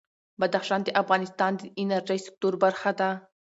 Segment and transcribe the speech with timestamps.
[0.39, 3.09] بدخشان د افغانستان د انرژۍ سکتور برخه ده.